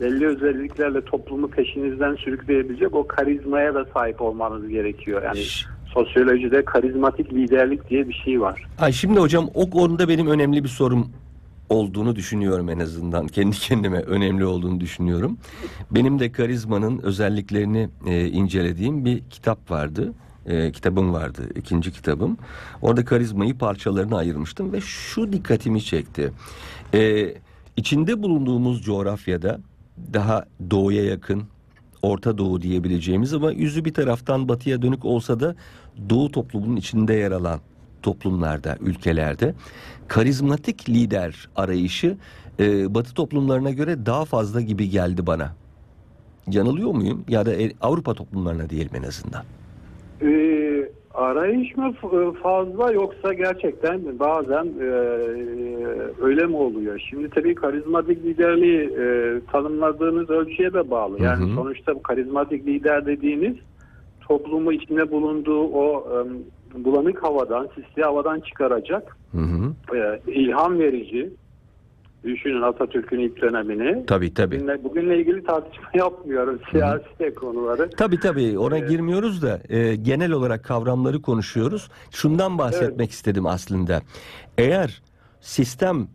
belli 0.00 0.26
özelliklerle 0.26 1.00
toplumu 1.00 1.48
peşinizden 1.48 2.14
sürükleyebilecek 2.14 2.94
o 2.94 3.06
karizmaya 3.06 3.74
da 3.74 3.84
sahip 3.84 4.22
olmanız 4.22 4.68
gerekiyor. 4.68 5.22
Yani 5.22 5.40
sosyolojide 5.94 6.64
karizmatik 6.64 7.32
liderlik 7.32 7.90
diye 7.90 8.08
bir 8.08 8.22
şey 8.24 8.40
var. 8.40 8.66
Ay 8.78 8.92
şimdi 8.92 9.20
hocam 9.20 9.48
o 9.54 9.70
konuda 9.70 10.08
benim 10.08 10.26
önemli 10.26 10.64
bir 10.64 10.68
sorum 10.68 11.06
olduğunu 11.68 12.16
düşünüyorum 12.16 12.68
en 12.68 12.78
azından. 12.78 13.28
Kendi 13.28 13.56
kendime 13.56 13.98
önemli 14.00 14.44
olduğunu 14.44 14.80
düşünüyorum. 14.80 15.38
Benim 15.90 16.18
de 16.18 16.32
karizmanın 16.32 16.98
özelliklerini 16.98 17.88
e, 18.06 18.28
incelediğim 18.28 19.04
bir 19.04 19.22
kitap 19.30 19.70
vardı. 19.70 20.12
E, 20.46 20.72
kitabım 20.72 21.12
vardı, 21.12 21.42
ikinci 21.56 21.92
kitabım. 21.92 22.36
Orada 22.82 23.04
karizmayı 23.04 23.58
parçalarına 23.58 24.16
ayırmıştım 24.16 24.72
ve 24.72 24.80
şu 24.80 25.32
dikkatimi 25.32 25.82
çekti. 25.82 26.32
E, 26.94 27.34
içinde 27.76 28.22
bulunduğumuz 28.22 28.82
coğrafyada 28.82 29.60
daha 30.12 30.44
doğuya 30.70 31.04
yakın, 31.04 31.42
Orta 32.02 32.38
Doğu 32.38 32.62
diyebileceğimiz 32.62 33.34
ama 33.34 33.52
yüzü 33.52 33.84
bir 33.84 33.94
taraftan 33.94 34.48
batıya 34.48 34.82
dönük 34.82 35.04
olsa 35.04 35.40
da 35.40 35.54
Doğu 36.10 36.30
toplumunun 36.30 36.76
içinde 36.76 37.14
yer 37.14 37.32
alan 37.32 37.60
toplumlarda, 38.04 38.76
ülkelerde 38.80 39.54
karizmatik 40.08 40.88
lider 40.88 41.48
arayışı 41.56 42.16
e, 42.60 42.94
Batı 42.94 43.14
toplumlarına 43.14 43.70
göre 43.70 44.06
daha 44.06 44.24
fazla 44.24 44.60
gibi 44.60 44.90
geldi 44.90 45.26
bana. 45.26 45.52
Yanılıyor 46.50 46.90
muyum? 46.90 47.24
Ya 47.28 47.46
da 47.46 47.54
e, 47.54 47.72
Avrupa 47.80 48.14
toplumlarına 48.14 48.70
diyelim 48.70 48.90
en 48.94 49.02
azından. 49.02 49.42
Ee, 50.22 50.88
arayış 51.14 51.76
mı 51.76 51.92
f- 52.00 52.40
fazla 52.42 52.92
yoksa 52.92 53.32
gerçekten 53.32 54.18
bazen 54.18 54.64
e, 54.80 54.84
öyle 56.22 56.46
mi 56.46 56.56
oluyor? 56.56 57.02
Şimdi 57.10 57.30
tabii 57.30 57.54
karizmatik 57.54 58.24
liderliği 58.24 58.80
e, 58.80 59.06
tanımladığınız 59.52 60.30
ölçüye 60.30 60.72
de 60.72 60.90
bağlı. 60.90 61.22
Yani 61.22 61.44
Hı 61.44 61.50
hı. 61.50 61.54
sonuçta 61.54 61.94
bu 61.94 62.02
karizmatik 62.02 62.66
lider 62.66 63.06
dediğiniz 63.06 63.56
toplumu 64.28 64.72
içinde 64.72 65.10
bulunduğu 65.10 65.62
o 65.62 66.06
e, 66.10 66.16
bulanık 66.74 67.22
havadan, 67.22 67.68
sisli 67.74 68.02
havadan 68.02 68.40
çıkaracak, 68.40 69.16
Hı 69.32 69.38
hı. 69.38 69.96
e, 69.96 70.32
ilham 70.32 70.78
verici, 70.78 71.30
düşünün 72.24 72.62
Atatürk'ün 72.62 73.18
ilk 73.18 73.42
dönemini. 73.42 74.06
Tabii 74.06 74.34
tabii. 74.34 74.56
Bugünle, 74.56 74.84
bugünle 74.84 75.18
ilgili 75.18 75.44
tartışma 75.44 75.88
yapmıyorum 75.94 76.60
siyasi 76.70 77.34
konuları. 77.34 77.90
Tabii 77.90 78.20
tabii 78.20 78.58
ona 78.58 78.78
Evet. 78.78 78.90
girmiyoruz 78.90 79.42
da 79.42 79.60
e, 79.68 79.96
genel 79.96 80.32
olarak 80.32 80.64
kavramları 80.64 81.22
konuşuyoruz. 81.22 81.90
Şundan 82.10 82.58
bahsetmek 82.58 83.10
istedim 83.10 83.46
aslında. 83.46 84.02
Eğer 84.58 85.02
sistem 85.40 86.08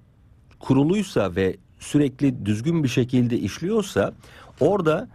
kuruluysa 0.59 1.35
ve 1.35 1.55
sürekli 1.79 2.45
düzgün 2.45 2.83
bir 2.83 2.87
şekilde 2.87 3.37
işliyorsa 3.37 4.13
orada 4.59 5.07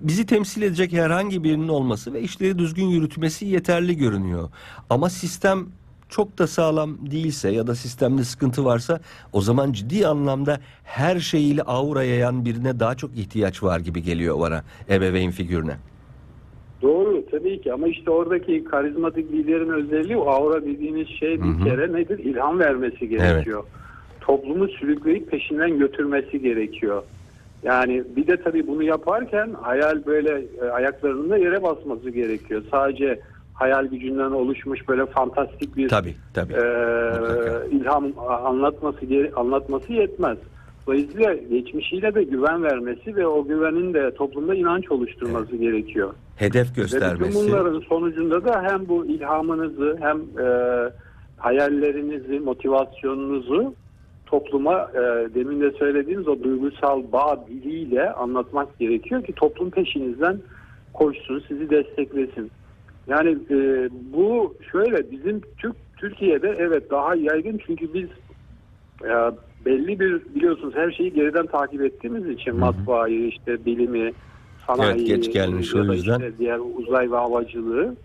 bizi 0.00 0.26
temsil 0.26 0.62
edecek 0.62 0.92
herhangi 0.92 1.44
birinin 1.44 1.68
olması 1.68 2.12
ve 2.12 2.20
işleri 2.20 2.58
düzgün 2.58 2.86
yürütmesi 2.86 3.46
yeterli 3.46 3.96
görünüyor. 3.96 4.50
Ama 4.90 5.10
sistem 5.10 5.66
çok 6.08 6.38
da 6.38 6.46
sağlam 6.46 7.10
değilse 7.10 7.50
ya 7.50 7.66
da 7.66 7.74
sistemde 7.74 8.24
sıkıntı 8.24 8.64
varsa 8.64 9.00
o 9.32 9.40
zaman 9.40 9.72
ciddi 9.72 10.06
anlamda 10.06 10.58
her 10.84 11.20
şeyiyle 11.20 11.62
aura 11.62 12.04
yayan 12.04 12.44
birine 12.44 12.80
daha 12.80 12.94
çok 12.94 13.16
ihtiyaç 13.16 13.62
var 13.62 13.80
gibi 13.80 14.02
geliyor 14.02 14.40
bana 14.40 14.64
ebeveyn 14.90 15.30
figürüne. 15.30 15.76
Doğru 16.82 17.24
tabii 17.30 17.60
ki 17.60 17.72
ama 17.72 17.88
işte 17.88 18.10
oradaki 18.10 18.64
karizmatik 18.64 19.32
liderin 19.32 19.70
özelliği 19.70 20.16
o 20.16 20.28
aura 20.28 20.64
dediğiniz 20.64 21.08
şey 21.08 21.42
bir 21.42 21.64
kere 21.64 21.92
nedir? 21.92 22.18
İlham 22.18 22.58
vermesi 22.58 23.08
gerekiyor. 23.08 23.64
Toplumu 24.20 24.68
sürükleyip 24.68 25.30
peşinden 25.30 25.78
götürmesi 25.78 26.40
gerekiyor. 26.40 27.02
Yani 27.64 28.04
bir 28.16 28.26
de 28.26 28.36
tabii 28.36 28.66
bunu 28.66 28.82
yaparken 28.82 29.50
hayal 29.62 30.06
böyle 30.06 30.44
e, 30.62 30.64
ayaklarının 30.70 31.30
da 31.30 31.36
yere 31.38 31.62
basması 31.62 32.10
gerekiyor. 32.10 32.62
Sadece 32.70 33.20
hayal 33.54 33.86
gücünden 33.86 34.30
oluşmuş 34.30 34.88
böyle 34.88 35.06
fantastik 35.06 35.76
bir 35.76 35.88
Tabii 35.88 36.14
tabii. 36.34 36.52
e, 36.52 36.56
Mutlaka. 36.56 37.64
ilham 37.72 38.04
anlatması 38.44 38.98
anlatması 39.36 39.92
yetmez. 39.92 40.38
Dolayısıyla 40.86 41.34
geçmişiyle 41.34 42.14
de 42.14 42.22
güven 42.24 42.62
vermesi 42.62 43.16
ve 43.16 43.26
o 43.26 43.44
güvenin 43.44 43.94
de 43.94 44.14
toplumda 44.14 44.54
inanç 44.54 44.90
oluşturması 44.90 45.56
gerekiyor. 45.56 46.10
Hedef 46.36 46.66
Ve 46.78 46.80
göstermesi. 46.82 47.34
bunların 47.48 47.80
sonucunda 47.80 48.44
da 48.44 48.62
hem 48.62 48.88
bu 48.88 49.06
ilhamınızı 49.06 49.98
hem 50.00 50.18
e, 50.46 50.46
hayallerinizi, 51.36 52.40
motivasyonunuzu 52.40 53.74
topluma 54.34 54.90
e, 54.94 55.34
demin 55.34 55.60
de 55.60 55.70
söylediğiniz 55.70 56.28
o 56.28 56.42
duygusal 56.42 57.02
bağ 57.12 57.44
diliyle 57.48 58.12
anlatmak 58.12 58.78
gerekiyor 58.78 59.24
ki 59.24 59.32
toplum 59.32 59.70
peşinizden 59.70 60.38
koşsun, 60.92 61.44
sizi 61.48 61.70
desteklesin. 61.70 62.50
Yani 63.06 63.30
e, 63.50 63.88
bu 64.12 64.54
şöyle 64.72 65.10
bizim 65.10 65.40
Türk 65.58 65.76
Türkiye'de 65.96 66.54
evet 66.58 66.90
daha 66.90 67.14
yaygın 67.14 67.60
çünkü 67.66 67.94
biz 67.94 68.08
e, 69.04 69.12
belli 69.66 70.00
bir 70.00 70.34
biliyorsunuz 70.34 70.74
her 70.76 70.90
şeyi 70.90 71.12
geriden 71.12 71.46
takip 71.46 71.82
ettiğimiz 71.82 72.28
için 72.28 72.52
hı. 72.52 72.56
matbaayı 72.56 73.28
işte 73.28 73.64
bilimi 73.66 74.12
sanayi 74.66 74.90
Evet, 74.90 75.06
geç 75.06 75.32
gelmiş, 75.32 75.74
o 75.74 75.92
yüzden. 75.92 76.18
işte 76.18 76.32
diğer 76.38 76.58
uzay 76.76 77.10
ve 77.10 77.16
havacılığı 77.16 77.96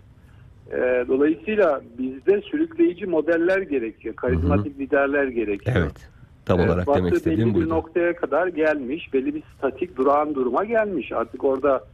e, 0.72 1.04
dolayısıyla 1.08 1.80
bizde 1.98 2.40
sürükleyici 2.40 3.06
modeller 3.06 3.58
gerekiyor 3.58 4.14
karizmatik 4.14 4.78
liderler 4.78 5.24
gerekiyor. 5.28 5.76
Evet. 5.80 6.10
Tam 6.50 6.60
Ee, 6.60 6.66
olarak 6.66 6.86
Batı 6.86 6.98
demek 6.98 7.14
istediğim 7.14 7.40
belli 7.40 7.50
bir 7.54 7.54
buydu. 7.60 7.68
noktaya 7.68 8.16
kadar 8.16 8.46
gelmiş, 8.46 9.12
belli 9.12 9.34
bir 9.34 9.42
statik 9.58 9.96
durağan 9.96 10.34
duruma 10.34 10.64
gelmiş. 10.64 11.12
Artık 11.12 11.44
orada 11.44 11.84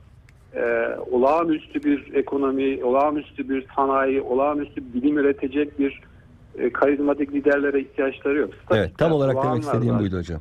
e, 0.55 0.61
olağanüstü 1.11 1.83
bir 1.85 2.15
ekonomi, 2.15 2.85
olağanüstü 2.85 3.49
bir 3.49 3.67
sanayi, 3.77 4.21
olağanüstü 4.23 4.83
bir 4.85 5.03
bilim 5.03 5.19
üretecek 5.19 5.79
bir 5.79 6.01
e, 6.59 6.71
karizmatik 6.73 7.33
liderlere 7.35 7.81
ihtiyaçları 7.81 8.39
yok. 8.39 8.51
Evet, 8.71 8.99
tam 8.99 9.13
olarak 9.13 9.45
demek 9.45 9.63
istediğim 9.63 9.95
var. 9.95 10.01
buydu 10.01 10.19
hocam. 10.19 10.41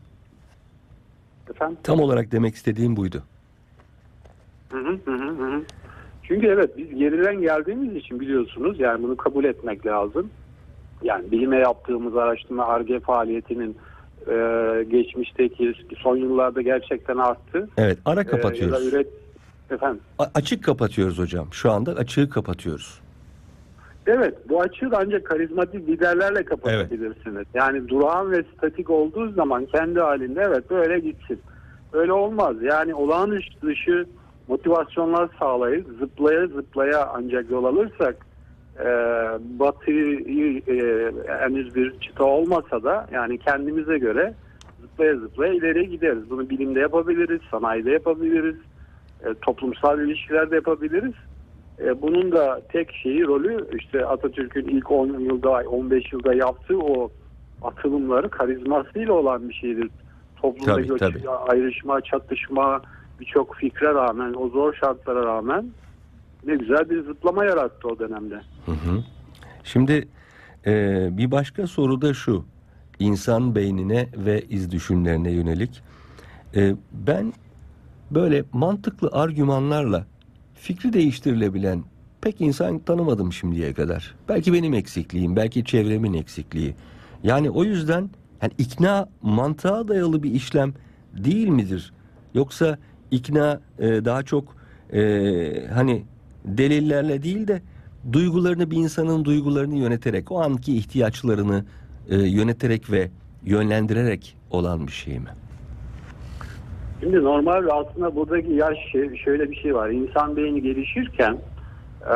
Efendim? 1.49 1.77
Tam 1.83 1.99
olarak 1.99 2.31
demek 2.31 2.55
istediğim 2.55 2.95
buydu. 2.95 3.23
Hı, 4.71 4.77
hı 5.05 5.11
hı, 5.11 5.29
hı. 5.29 5.61
Çünkü 6.23 6.47
evet 6.47 6.77
biz 6.77 6.95
geriden 6.99 7.41
geldiğimiz 7.41 7.95
için 7.95 8.19
biliyorsunuz 8.19 8.79
yani 8.79 9.03
bunu 9.03 9.17
kabul 9.17 9.43
etmek 9.43 9.85
lazım. 9.85 10.29
Yani 11.03 11.31
bilime 11.31 11.57
yaptığımız 11.57 12.17
araştırma 12.17 12.65
ARGE 12.65 12.99
faaliyetinin 12.99 13.77
e, 14.27 14.83
geçmişteki 14.83 15.73
son 15.97 16.17
yıllarda 16.17 16.61
gerçekten 16.61 17.17
arttı. 17.17 17.69
Evet, 17.77 17.97
ara 18.05 18.21
Ee, 18.21 18.25
da 18.25 18.29
kapatıyoruz. 18.31 18.93
üret 18.93 19.07
efendim. 19.71 20.01
A- 20.19 20.27
açık 20.35 20.63
kapatıyoruz 20.63 21.19
hocam. 21.19 21.47
Şu 21.51 21.71
anda 21.71 21.91
açığı 21.91 22.29
kapatıyoruz. 22.29 22.99
Evet 24.07 24.33
bu 24.49 24.61
açığı 24.61 24.91
da 24.91 24.97
ancak 25.05 25.25
karizmatik 25.25 25.87
liderlerle 25.89 26.43
kapatabilirsiniz. 26.45 27.45
Yani 27.53 27.87
durağan 27.87 28.31
ve 28.31 28.43
statik 28.57 28.89
olduğu 28.89 29.31
zaman 29.31 29.65
kendi 29.65 29.99
halinde 29.99 30.43
evet 30.47 30.69
böyle 30.69 30.99
gitsin. 30.99 31.39
Öyle 31.93 32.13
olmaz. 32.13 32.55
Yani 32.61 32.95
olağanüstü 32.95 33.67
dışı 33.67 34.05
motivasyonlar 34.47 35.29
sağlayıp 35.39 35.87
zıplaya 35.99 36.47
zıplaya 36.47 37.07
ancak 37.13 37.51
yol 37.51 37.63
alırsak 37.63 38.15
e, 38.79 38.87
batıyı 39.59 40.61
e, 40.67 41.11
henüz 41.27 41.75
bir 41.75 41.99
çıta 41.99 42.23
olmasa 42.23 42.83
da 42.83 43.07
yani 43.11 43.37
kendimize 43.37 43.97
göre 43.97 44.33
zıplaya 44.81 45.15
zıplaya 45.15 45.53
ileriye 45.53 45.85
gideriz. 45.85 46.29
Bunu 46.29 46.49
bilimde 46.49 46.79
yapabiliriz, 46.79 47.41
sanayide 47.51 47.91
yapabiliriz, 47.91 48.55
e, 49.25 49.33
toplumsal 49.41 49.99
ilişkilerde 49.99 50.55
yapabiliriz. 50.55 51.13
E, 51.79 52.01
bunun 52.01 52.31
da 52.31 52.61
tek 52.69 52.91
şeyi 52.93 53.23
rolü 53.23 53.77
işte 53.77 54.05
Atatürk'ün 54.05 54.67
ilk 54.67 54.91
10 54.91 55.07
yılda 55.19 55.51
15 55.51 56.13
yılda 56.13 56.33
yaptığı 56.33 56.79
o 56.79 57.11
atılımları 57.61 58.29
karizmasıyla 58.29 59.13
olan 59.13 59.49
bir 59.49 59.53
şeydir. 59.53 59.89
Toplumda 60.41 60.75
Tabii, 60.75 60.87
göç, 60.87 60.99
tabii. 60.99 61.29
ayrışma, 61.29 62.01
çatışma 62.01 62.81
birçok 63.19 63.55
fikre 63.55 63.93
rağmen 63.93 64.33
o 64.37 64.49
zor 64.49 64.73
şartlara 64.73 65.25
rağmen 65.25 65.65
ne 66.45 66.55
güzel 66.55 66.89
bir 66.89 67.03
zıplama 67.03 67.45
yarattı 67.45 67.87
o 67.87 67.99
dönemde. 67.99 68.41
Hı 68.65 68.71
hı. 68.71 69.03
Şimdi 69.63 70.07
e, 70.65 71.07
bir 71.17 71.31
başka 71.31 71.67
soru 71.67 72.01
da 72.01 72.13
şu. 72.13 72.45
İnsan 72.99 73.55
beynine 73.55 74.07
ve 74.17 74.41
iz 74.49 74.71
düşümlerine 74.71 75.31
yönelik. 75.31 75.81
E, 76.55 76.75
ben 76.91 77.33
böyle 78.11 78.43
mantıklı 78.53 79.09
argümanlarla 79.11 80.05
fikri 80.53 80.93
değiştirilebilen 80.93 81.83
pek 82.21 82.41
insan 82.41 82.79
tanımadım 82.79 83.33
şimdiye 83.33 83.73
kadar. 83.73 84.15
Belki 84.29 84.53
benim 84.53 84.73
eksikliğim, 84.73 85.35
belki 85.35 85.65
çevremin 85.65 86.13
eksikliği. 86.13 86.75
Yani 87.23 87.49
o 87.49 87.63
yüzden 87.63 88.09
yani 88.41 88.53
ikna 88.57 89.09
mantığa 89.21 89.87
dayalı 89.87 90.23
bir 90.23 90.31
işlem 90.31 90.73
değil 91.13 91.47
midir? 91.47 91.93
Yoksa 92.33 92.77
ikna 93.11 93.61
e, 93.79 94.05
daha 94.05 94.23
çok 94.23 94.55
e, 94.93 95.01
hani 95.73 96.03
delillerle 96.45 97.23
değil 97.23 97.47
de 97.47 97.61
duygularını 98.13 98.71
bir 98.71 98.77
insanın 98.77 99.25
duygularını 99.25 99.75
yöneterek 99.75 100.31
o 100.31 100.41
anki 100.41 100.77
ihtiyaçlarını 100.77 101.65
e, 102.09 102.15
yöneterek 102.15 102.91
ve 102.91 103.09
yönlendirerek 103.45 104.37
olan 104.51 104.87
bir 104.87 104.91
şey 104.91 105.19
mi? 105.19 105.29
Şimdi 106.99 107.23
normal 107.23 107.67
aslında 107.71 108.15
buradaki 108.15 108.51
yaş 108.51 108.77
şey- 108.91 109.17
şöyle 109.17 109.51
bir 109.51 109.55
şey 109.55 109.75
var. 109.75 109.89
İnsan 109.89 110.35
beyni 110.37 110.61
gelişirken 110.61 111.37
e, 112.01 112.15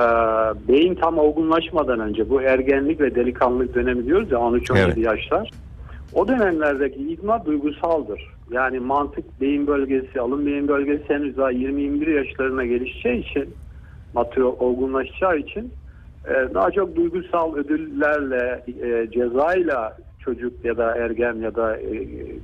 beyin 0.68 0.96
tam 0.96 1.18
olgunlaşmadan 1.18 2.00
önce 2.00 2.30
bu 2.30 2.42
ergenlik 2.42 3.00
ve 3.02 3.16
delikanlılık 3.16 3.76
dönemi 3.76 4.06
diyoruz 4.06 4.32
ya 4.32 4.38
13-17 4.38 4.80
Evet. 4.86 4.98
yaşlar. 4.98 5.52
O 6.14 6.28
dönemlerdeki 6.28 7.00
idma 7.00 7.46
duygusaldır. 7.46 8.22
Yani 8.52 8.80
mantık 8.80 9.42
beyin 9.42 9.68
bölgesi, 9.68 10.22
alın 10.22 10.46
beyin 10.46 10.68
bölgesi 10.68 11.04
henüz 11.08 11.38
daha 11.38 11.52
20-21 11.52 12.10
yaşlarına 12.16 12.66
gelişeceği 12.66 13.30
için, 13.30 13.50
matür 14.14 14.42
olgunlaşacağı 14.42 15.38
için 15.38 15.72
e, 16.28 16.54
daha 16.54 16.72
çok 16.72 16.96
duygusal 16.96 17.56
ödüllerle, 17.56 18.64
e, 18.82 19.12
cezayla 19.12 19.98
çocuk 20.20 20.66
ya 20.66 20.78
da 20.78 20.96
ergen 20.96 21.34
ya 21.34 21.56
da 21.56 21.78
e, 21.78 21.92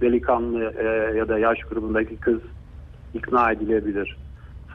delikanlı 0.02 0.74
e, 0.78 1.18
ya 1.18 1.30
da 1.30 1.40
yaş 1.40 1.60
grubundaki 1.60 2.16
kız 2.18 2.40
ikna 3.14 3.52
edilebilir. 3.52 4.18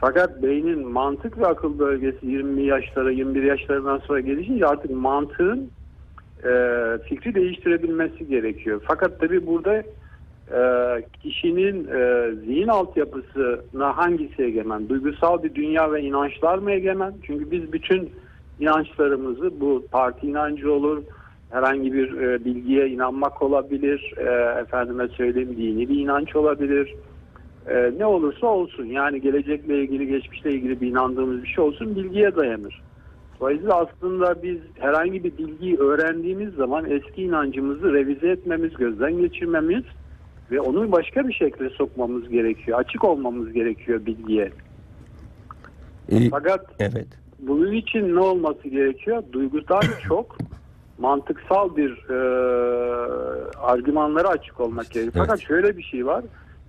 Fakat 0.01 0.43
beynin 0.43 0.87
mantık 0.87 1.37
ve 1.37 1.47
akıl 1.47 1.79
bölgesi 1.79 2.27
20 2.27 2.63
yaşlara 2.63 3.11
21 3.11 3.43
yaşlarından 3.43 3.97
sonra 3.97 4.19
gelişince 4.19 4.67
artık 4.67 4.91
mantığın 4.91 5.69
e, 6.43 6.51
fikri 7.09 7.35
değiştirebilmesi 7.35 8.27
gerekiyor. 8.27 8.81
Fakat 8.87 9.19
tabi 9.19 9.47
burada 9.47 9.83
e, 10.53 10.61
kişinin 11.23 11.87
e, 11.87 12.31
zihin 12.45 12.67
altyapısına 12.67 13.97
hangisi 13.97 14.43
egemen? 14.43 14.89
Duygusal 14.89 15.43
bir 15.43 15.55
dünya 15.55 15.91
ve 15.91 16.01
inançlar 16.01 16.57
mı 16.57 16.71
egemen? 16.71 17.13
Çünkü 17.23 17.51
biz 17.51 17.73
bütün 17.73 18.09
inançlarımızı 18.59 19.61
bu 19.61 19.85
parti 19.91 20.27
inancı 20.27 20.73
olur, 20.73 21.03
herhangi 21.49 21.93
bir 21.93 22.21
e, 22.21 22.45
bilgiye 22.45 22.89
inanmak 22.89 23.41
olabilir, 23.41 24.13
e, 24.17 24.59
efendime 24.61 25.07
söyleyeyim 25.07 25.55
dini 25.57 25.89
bir 25.89 25.99
inanç 25.99 26.35
olabilir. 26.35 26.95
E, 27.67 27.91
ne 27.97 28.05
olursa 28.05 28.47
olsun 28.47 28.85
yani 28.85 29.21
gelecekle 29.21 29.81
ilgili, 29.81 30.07
geçmişle 30.07 30.51
ilgili 30.51 30.81
bir 30.81 30.87
inandığımız 30.87 31.43
bir 31.43 31.47
şey 31.47 31.63
olsun 31.63 31.95
bilgiye 31.95 32.35
dayanır. 32.35 32.81
Dolayısıyla 33.39 33.75
aslında 33.75 34.43
biz 34.43 34.57
herhangi 34.79 35.23
bir 35.23 35.37
bilgiyi 35.37 35.77
öğrendiğimiz 35.77 36.53
zaman 36.53 36.89
eski 36.89 37.23
inancımızı 37.23 37.93
revize 37.93 38.29
etmemiz, 38.29 38.73
gözden 38.73 39.17
geçirmemiz 39.17 39.83
ve 40.51 40.61
onu 40.61 40.91
başka 40.91 41.27
bir 41.27 41.33
şekilde 41.33 41.69
sokmamız 41.69 42.29
gerekiyor. 42.29 42.79
Açık 42.79 43.03
olmamız 43.03 43.53
gerekiyor 43.53 44.05
bilgiye. 44.05 44.51
E, 46.09 46.29
Fakat 46.29 46.65
evet. 46.79 47.07
bunun 47.39 47.71
için 47.71 48.15
ne 48.15 48.19
olması 48.19 48.67
gerekiyor? 48.67 49.23
Duygusal 49.33 49.81
çok 50.07 50.37
mantıksal 50.97 51.75
bir 51.75 52.09
e, 52.09 52.17
argümanlara 53.57 54.27
açık 54.27 54.59
olmak 54.59 54.91
gerekiyor. 54.91 55.13
Evet. 55.15 55.27
Fakat 55.27 55.39
şöyle 55.47 55.77
bir 55.77 55.83
şey 55.83 56.05
var. 56.05 56.23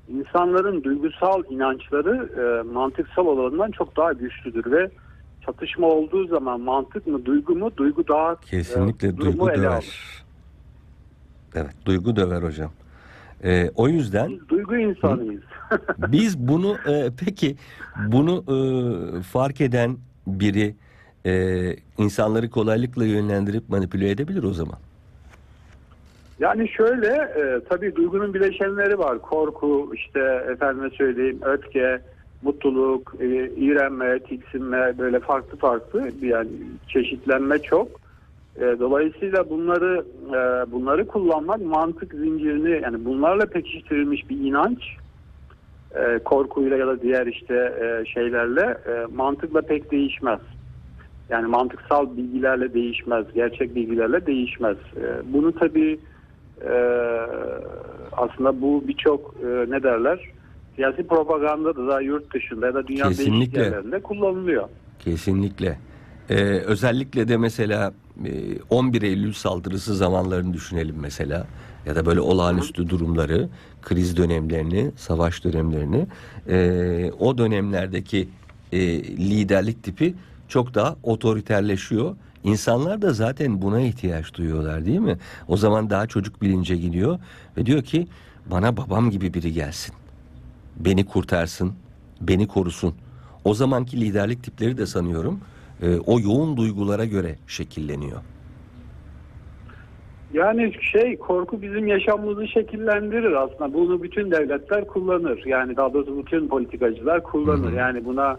İnsanların 0.09 0.83
duygusal 0.83 1.43
inançları 1.51 2.29
e, 2.41 2.73
mantıksal 2.73 3.27
olanından 3.27 3.71
çok 3.71 3.97
daha 3.97 4.13
güçlüdür 4.13 4.73
ve 4.73 4.91
çatışma 5.47 5.87
olduğu 5.87 6.27
zaman 6.27 6.61
mantık 6.61 7.07
mı 7.07 7.25
duygu 7.25 7.57
mu 7.57 7.71
duygu 7.77 8.09
daha 8.09 8.41
Kesinlikle 8.41 9.09
e, 9.09 9.17
duygu 9.17 9.49
döver. 9.49 9.85
Evet, 11.55 11.75
duygu 11.87 12.17
döver 12.17 12.43
hocam. 12.43 12.71
E, 13.45 13.71
o 13.77 13.89
yüzden 13.89 14.31
Biz 14.31 14.49
duygu 14.49 14.77
insanıyız. 14.77 15.43
biz 15.99 16.39
bunu 16.39 16.77
e, 16.87 17.11
peki 17.25 17.57
bunu 18.09 18.45
e, 18.49 18.57
fark 19.23 19.61
eden 19.61 19.97
biri 20.27 20.75
e, 21.27 21.33
insanları 21.99 22.51
kolaylıkla 22.51 23.05
yönlendirip 23.05 23.69
manipüle 23.69 24.11
edebilir 24.11 24.43
o 24.43 24.53
zaman. 24.53 24.79
Yani 26.41 26.69
şöyle 26.69 27.09
e, 27.09 27.61
tabii 27.69 27.97
duygunun 27.97 28.35
bileşenleri 28.35 28.99
var. 28.99 29.19
Korku, 29.19 29.93
işte 29.95 30.21
efendime 30.53 30.91
söyleyeyim 30.91 31.39
öfke, 31.43 32.01
mutluluk, 32.43 33.15
e, 33.21 33.51
iğrenme, 33.57 34.19
tiksinme 34.19 34.99
böyle 34.99 35.21
farklı 35.21 35.59
farklı 35.59 36.11
yani 36.23 36.49
çeşitlenme 36.89 37.59
çok. 37.59 38.02
E, 38.57 38.61
dolayısıyla 38.61 39.51
bunları 39.51 40.05
e, 40.29 40.73
bunları 40.73 41.07
kullanmak 41.07 41.61
mantık 41.61 42.15
zincirini 42.15 42.83
yani 42.83 43.05
bunlarla 43.05 43.47
pekiştirilmiş 43.47 44.31
bir 44.31 44.37
inanç 44.41 44.79
e, 45.95 46.19
korkuyla 46.19 46.77
ya 46.77 46.87
da 46.87 47.03
diğer 47.03 47.27
işte 47.27 47.55
e, 47.55 48.05
şeylerle 48.07 48.61
e, 48.87 49.07
mantıkla 49.15 49.61
pek 49.63 49.91
değişmez. 49.91 50.41
Yani 51.31 51.47
mantıksal 51.47 52.17
bilgilerle 52.17 52.75
değişmez, 52.75 53.27
gerçek 53.35 53.75
bilgilerle 53.75 54.27
değişmez. 54.27 54.77
E, 54.77 55.33
bunu 55.33 55.53
tabii 55.53 56.01
e, 56.65 56.73
aslında 58.13 58.61
bu 58.61 58.85
birçok 58.89 59.35
e, 59.43 59.71
ne 59.71 59.83
derler 59.83 60.21
siyasi 60.77 61.07
propaganda 61.07 61.77
da 61.89 62.01
yurt 62.01 62.35
dışında 62.35 62.67
ya 62.67 62.75
da 62.75 62.87
dünyanın 62.87 63.11
değişik 63.11 63.27
Kesinlikle. 63.27 63.63
yerlerinde 63.63 64.03
kullanılıyor. 64.03 64.69
Kesinlikle. 64.99 65.79
Ee, 66.31 66.35
özellikle 66.45 67.29
de 67.29 67.37
mesela 67.37 67.93
e, 68.25 68.59
11 68.71 69.03
Eylül 69.03 69.33
saldırısı 69.33 69.97
zamanlarını 69.97 70.55
düşünelim 70.55 70.97
mesela 71.01 71.47
ya 71.87 71.97
da 71.97 72.07
böyle 72.07 72.21
olağanüstü 72.21 72.89
durumları, 72.89 73.49
kriz 73.83 74.17
dönemlerini, 74.17 74.91
savaş 74.97 75.45
dönemlerini 75.45 76.07
e, 76.49 77.13
o 77.19 77.39
dönemlerdeki 77.39 78.29
e, 78.73 79.03
liderlik 79.03 79.83
tipi 79.83 80.15
çok 80.49 80.75
daha 80.75 80.97
otoriterleşiyor. 81.03 82.17
İnsanlar 82.45 83.03
da 83.03 83.13
zaten 83.13 83.63
buna 83.63 83.81
ihtiyaç 83.81 84.35
duyuyorlar 84.35 84.87
değil 84.87 84.99
mi? 84.99 85.19
O 85.49 85.57
zaman 85.57 85.91
daha 85.91 86.07
çocuk 86.07 86.43
bilince 86.43 86.77
gidiyor 86.77 87.19
ve 87.57 87.67
diyor 87.67 87.83
ki 87.83 88.09
bana 88.51 88.77
babam 88.77 89.11
gibi 89.11 89.35
biri 89.35 89.53
gelsin. 89.53 89.95
Beni 90.77 91.07
kurtarsın, 91.07 91.73
beni 92.21 92.49
korusun. 92.49 92.95
O 93.45 93.55
zamanki 93.55 94.01
liderlik 94.01 94.45
tipleri 94.45 94.79
de 94.79 94.87
sanıyorum 94.87 95.41
e, 95.83 95.99
o 96.07 96.21
yoğun 96.21 96.57
duygulara 96.57 97.05
göre 97.05 97.35
şekilleniyor. 97.47 98.21
Yani 100.33 100.73
şey 100.93 101.17
korku 101.17 101.63
bizim 101.63 101.87
yaşamımızı 101.87 102.49
şekillendirir 102.49 103.33
aslında. 103.33 103.75
Bunu 103.75 104.03
bütün 104.03 104.31
devletler 104.31 104.87
kullanır. 104.87 105.43
Yani 105.47 105.77
daha 105.77 105.95
doğrusu 105.95 106.19
bütün 106.19 106.49
politikacılar 106.49 107.23
kullanır. 107.23 107.69
Hı 107.69 107.73
hı. 107.73 107.77
Yani 107.77 108.05
buna 108.05 108.37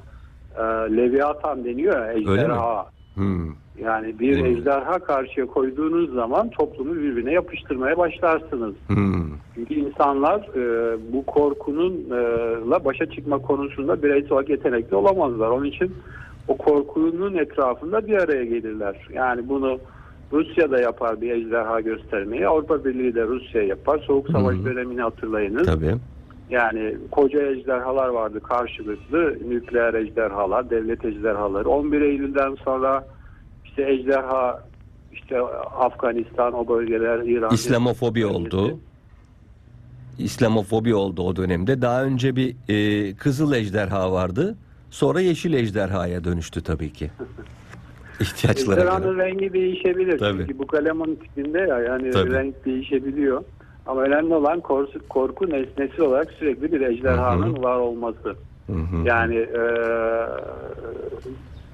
e, 0.58 0.62
Leviathan 0.98 1.66
deniyor 1.66 2.06
ya, 2.06 2.14
ejderha. 2.14 2.86
Yani 3.82 4.20
bir 4.20 4.40
Hmm. 4.40 4.46
ejderha 4.46 5.00
karşıya 5.00 5.46
koyduğunuz 5.46 6.14
zaman 6.14 6.50
toplumu 6.50 6.96
birbirine 6.96 7.32
yapıştırmaya 7.34 7.98
başlarsınız. 7.98 8.76
hmm. 8.88 9.24
Çünkü 9.56 9.74
insanlar 9.74 10.40
e, 10.40 10.98
bu 11.14 11.26
korkununla 11.26 12.86
başa 12.86 13.06
çıkma 13.06 13.38
konusunda 13.38 14.04
bireysel 14.04 14.32
olarak 14.32 14.50
yetenekli 14.50 14.96
olamazlar. 14.96 15.50
Onun 15.50 15.66
için 15.66 15.96
o 16.48 16.58
korkunun 16.58 17.34
etrafında 17.34 18.08
bir 18.08 18.14
araya 18.14 18.46
gelirler. 18.46 19.08
Yani 19.14 19.50
bunu 19.50 19.80
Rusya 20.32 20.72
da 20.72 20.82
yapar 20.82 21.22
bir 21.22 21.32
ejderha 21.32 21.82
göstermeyi. 21.82 22.48
Avrupa 22.48 22.86
Birliği 22.86 23.16
de 23.16 23.24
Rusya 23.24 23.64
yapar. 23.64 24.00
Soğuk 24.08 24.30
Savaş 24.30 24.56
Hı. 24.56 24.66
dönemini 24.66 25.02
hatırlayınız. 25.02 25.66
Tabii. 25.68 25.96
Yani 26.50 26.98
koca 27.12 27.42
ejderhalar 27.42 28.08
vardı 28.08 28.40
karşılıklı. 28.40 29.38
Nükleer 29.50 29.94
ejderhalar, 29.94 30.70
devlet 30.70 31.06
ejderhaları. 31.06 31.70
11 31.70 32.02
Eylül'den 32.02 32.56
sonra 32.56 33.08
işte 33.66 33.92
ejderha 33.92 34.64
işte 35.14 35.42
Afganistan 35.80 36.54
o 36.54 36.68
bölgeler 36.68 37.20
İran 37.20 37.54
İslamofobi 37.54 38.26
oldu. 38.26 38.80
İslamofobi 40.20 40.96
oldu 40.96 41.22
o 41.22 41.36
dönemde. 41.36 41.82
Daha 41.82 42.04
önce 42.04 42.36
bir 42.36 42.56
e, 42.70 43.14
kızıl 43.16 43.54
ejderha 43.54 44.12
vardı. 44.12 44.56
Sonra 44.94 45.22
yeşil 45.22 45.54
ejderhaya 45.54 46.24
dönüştü 46.24 46.64
tabii 46.64 46.94
ki. 46.94 47.12
İhtiyaçlara 48.20 48.82
Ejderhanın 48.82 49.16
göre. 49.16 49.26
rengi 49.26 49.54
değişebilir. 49.54 50.20
Tabii. 50.20 50.38
Çünkü 50.40 50.60
bu 50.60 50.68
kalemun 50.68 51.16
tipinde 51.16 51.60
ya 51.60 51.80
yani 51.80 52.12
Tabii. 52.12 52.32
renk 52.34 52.66
değişebiliyor. 52.66 53.44
Ama 53.86 54.02
önemli 54.02 54.34
olan 54.34 54.60
korku, 54.60 55.00
korku 55.10 55.50
nesnesi 55.50 56.02
olarak 56.02 56.32
sürekli 56.32 56.72
bir 56.72 56.82
ejderhanın 56.82 57.64
var 57.64 57.78
olması. 57.78 58.36
Hı 58.68 58.74
hı. 58.74 59.08
Yani 59.08 59.36
e, 59.36 59.62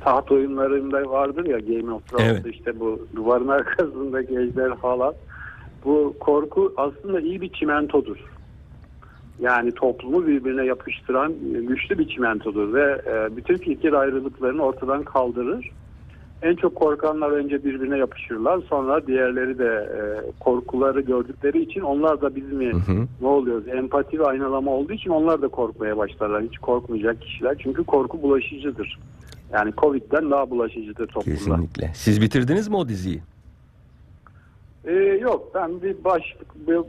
taht 0.04 0.32
oyunlarında 0.32 1.10
vardır 1.10 1.46
ya 1.46 1.60
Game 1.60 1.94
of 1.94 2.08
Thrones 2.08 2.26
Evet. 2.26 2.46
işte 2.56 2.80
bu 2.80 3.08
duvarın 3.16 3.48
arkasındaki 3.48 4.40
ejderhalar. 4.40 5.16
Bu 5.86 6.16
korku 6.20 6.74
aslında 6.78 7.20
iyi 7.22 7.42
bir 7.42 7.50
çimentodur. 7.50 8.18
Yani 9.42 9.72
toplumu 9.72 10.28
birbirine 10.28 10.66
yapıştıran 10.66 11.32
e, 11.32 11.62
güçlü 11.62 12.00
bir 12.00 12.08
çimentodur 12.08 12.74
ve 12.74 13.02
e, 13.08 13.36
bütün 13.38 13.58
fikir 13.58 13.94
ayrılıklarını 13.94 14.62
ortadan 14.62 15.04
kaldırır. 15.04 15.72
En 16.42 16.56
çok 16.56 16.76
korkanlar 16.76 17.32
önce 17.32 17.64
birbirine 17.64 17.98
yapışırlar. 17.98 18.60
Sonra 18.70 19.08
diğerleri 19.08 19.60
de 19.60 19.66
e, 19.66 20.00
korkuları 20.40 21.02
gördükleri 21.02 21.62
için 21.62 21.82
onlar 21.82 22.22
da 22.22 22.36
biz 22.36 22.52
mi 22.52 22.72
Hı 22.72 22.92
hı. 22.92 23.08
ne 23.22 23.28
oluyoruz? 23.28 23.68
Empati 23.68 24.20
ve 24.20 24.26
aynalama 24.26 24.72
olduğu 24.72 24.94
için 24.94 25.10
onlar 25.10 25.42
da 25.42 25.48
korkmaya 25.48 25.98
başlarlar. 25.98 26.44
Hiç 26.44 26.58
korkmayacak 26.58 27.22
kişiler. 27.22 27.56
Çünkü 27.64 27.84
korku 27.84 28.22
bulaşıcıdır. 28.22 29.00
Yani 29.54 29.74
Covid'den 29.78 30.32
daha 30.32 30.50
bulaşıcıdır 30.50 31.08
toplumda. 31.08 31.38
Kesinlikle. 31.38 31.92
Siz 31.94 32.22
bitirdiniz 32.22 32.68
mi 32.68 32.76
o 32.76 32.90
diziyi? 32.90 33.22
Ee, 34.90 34.94
yok 35.22 35.52
ben 35.56 35.82
bir 35.82 36.04
baş 36.04 36.24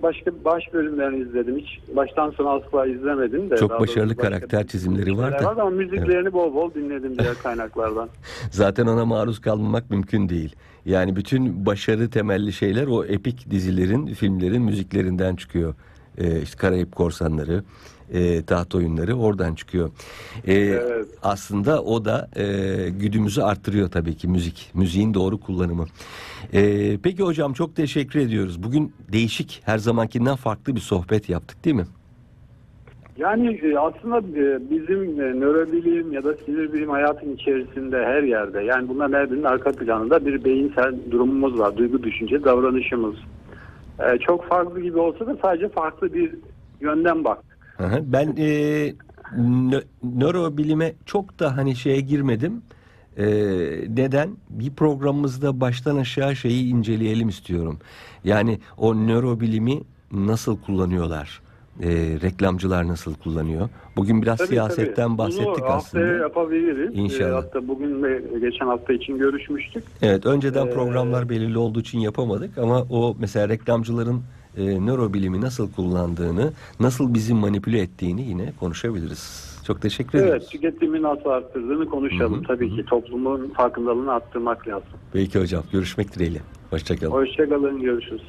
başka 0.02 0.44
baş 0.44 0.62
bölümlerini 0.72 1.22
izledim. 1.22 1.58
Hiç 1.58 1.96
baştan 1.96 2.30
sona 2.30 2.50
asla 2.50 2.86
izlemedim 2.86 3.50
de. 3.50 3.56
Çok 3.56 3.80
başarılı 3.80 4.16
karakter 4.16 4.66
çizimleri 4.66 5.18
var 5.18 5.42
da. 5.42 5.50
Ama 5.50 5.70
müziklerini 5.70 6.32
bol 6.32 6.54
bol 6.54 6.74
dinledim 6.74 7.18
diğer 7.18 7.34
kaynaklardan. 7.42 8.08
Zaten 8.50 8.86
ona 8.86 9.04
maruz 9.04 9.40
kalmamak 9.40 9.90
mümkün 9.90 10.28
değil. 10.28 10.56
Yani 10.84 11.16
bütün 11.16 11.66
başarı 11.66 12.10
temelli 12.10 12.52
şeyler 12.52 12.86
o 12.86 13.04
epik 13.04 13.50
dizilerin, 13.50 14.06
filmlerin 14.06 14.62
müziklerinden 14.62 15.36
çıkıyor. 15.36 15.74
Ee, 16.18 16.42
işte 16.42 16.56
Karayip 16.56 16.96
Korsanları, 16.96 17.64
e, 18.12 18.42
taht 18.44 18.74
oyunları 18.74 19.14
oradan 19.14 19.54
çıkıyor. 19.54 19.90
Ee, 20.46 20.54
Evet. 20.54 21.06
Aslında 21.22 21.82
o 21.82 22.04
da 22.04 22.28
e, 22.36 22.44
güdümüzü 22.90 23.42
arttırıyor 23.42 23.90
tabii 23.90 24.16
ki 24.16 24.28
müzik. 24.28 24.70
Müziğin 24.74 25.14
doğru 25.14 25.40
kullanımı. 25.40 25.86
Ee, 26.52 26.98
peki 27.02 27.22
hocam 27.22 27.52
çok 27.52 27.76
teşekkür 27.76 28.20
ediyoruz. 28.20 28.62
Bugün 28.62 28.92
değişik, 29.12 29.62
her 29.64 29.78
zamankinden 29.78 30.36
farklı 30.36 30.74
bir 30.76 30.80
sohbet 30.80 31.28
yaptık 31.28 31.64
değil 31.64 31.76
mi? 31.76 31.86
Yani 33.18 33.60
e, 33.62 33.78
aslında 33.78 34.18
e, 34.18 34.70
bizim 34.70 35.20
e, 35.20 35.40
nörobilim 35.40 36.12
ya 36.12 36.24
da 36.24 36.34
sinir 36.34 36.72
bilim 36.72 36.90
hayatın 36.90 37.34
içerisinde 37.34 38.04
her 38.04 38.22
yerde 38.22 38.62
yani 38.62 38.88
bunların 38.88 39.18
her 39.18 39.30
birinin 39.30 39.44
arka 39.44 39.72
planında 39.72 40.26
bir 40.26 40.44
beyinsel 40.44 40.94
durumumuz 41.10 41.58
var. 41.58 41.76
Duygu, 41.76 42.02
düşünce, 42.02 42.44
davranışımız. 42.44 43.14
E, 44.00 44.18
Çok 44.18 44.48
farklı 44.48 44.80
gibi 44.80 44.98
olsa 44.98 45.26
da 45.26 45.36
sadece 45.42 45.68
farklı 45.68 46.14
bir 46.14 46.34
yönden 46.80 47.24
baktık. 47.24 47.50
Ben 48.02 48.34
e, 48.36 48.44
nö- 49.36 49.84
nörobilime 50.02 50.92
çok 51.06 51.40
da 51.40 51.56
hani 51.56 51.76
şeye 51.76 52.00
girmedim. 52.00 52.62
E, 53.16 53.24
neden? 53.88 54.30
Bir 54.50 54.74
programımızda 54.74 55.60
baştan 55.60 55.96
aşağı 55.96 56.36
şeyi 56.36 56.66
inceleyelim 56.68 57.28
istiyorum. 57.28 57.78
Yani 58.24 58.58
o 58.76 58.94
nörobilimi 58.94 59.80
nasıl 60.12 60.60
kullanıyorlar? 60.60 61.40
E, 61.82 61.88
reklamcılar 62.22 62.88
nasıl 62.88 63.14
kullanıyor? 63.14 63.68
Bugün 63.96 64.22
biraz 64.22 64.38
Tabii, 64.38 64.48
siyasetten 64.48 65.08
tabii. 65.08 65.18
bahsettik 65.18 65.46
Bunu 65.46 65.64
haftaya 65.68 66.04
aslında. 66.06 66.22
yapabiliriz. 66.22 66.90
İnşallah. 66.94 67.30
E, 67.30 67.34
Hatta 67.34 67.68
bugün 67.68 68.02
ve 68.02 68.22
geçen 68.40 68.66
hafta 68.66 68.92
için 68.92 69.18
görüşmüştük. 69.18 69.84
Evet, 70.02 70.26
önceden 70.26 70.66
Ee, 70.66 70.70
programlar 70.70 71.28
belirli 71.28 71.58
olduğu 71.58 71.80
için 71.80 71.98
yapamadık 71.98 72.58
ama 72.58 72.82
o 72.90 73.16
mesela 73.18 73.48
reklamcıların 73.48 74.22
e, 74.56 74.86
nörobilimi 74.86 75.40
nasıl 75.40 75.72
kullandığını, 75.72 76.52
nasıl 76.80 77.14
bizi 77.14 77.34
manipüle 77.34 77.80
ettiğini 77.80 78.22
yine 78.22 78.52
konuşabiliriz. 78.60 79.50
Çok 79.66 79.82
teşekkür 79.82 80.18
Evet, 80.18 80.28
ederiz. 80.30 80.46
tüketimi 80.48 81.02
nasıl 81.02 81.30
arttırdığını 81.30 81.86
konuşalım. 81.86 82.34
Hı 82.34 82.38
hı, 82.38 82.42
Tabii 82.46 82.70
hı. 82.70 82.76
ki 82.76 82.84
toplumun 82.84 83.48
farkındalığını 83.56 84.12
arttırmak 84.12 84.68
lazım. 84.68 84.88
Peki 85.12 85.40
hocam 85.40 85.62
görüşmek 85.72 86.14
dileğiyle. 86.14 86.38
Hoşçakalın. 86.70 87.10
Hoşçakalın, 87.10 87.80
görüşürüz. 87.80 88.22